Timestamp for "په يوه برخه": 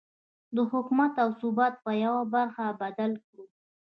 1.85-2.65